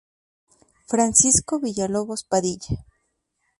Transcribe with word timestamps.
Francisco 0.87 1.59
Villalobos 1.59 2.23
Padilla. 2.25 2.83